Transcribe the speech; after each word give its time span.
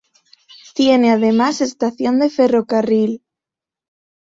Tiene 0.73 1.11
además 1.11 1.61
estación 1.61 2.17
de 2.17 2.31
ferrocarril. 2.31 3.21